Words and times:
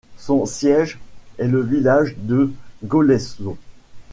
Son 0.17 0.47
siège 0.47 0.97
est 1.37 1.45
le 1.47 1.61
village 1.61 2.15
de 2.17 2.51
Goleszów. 2.83 3.55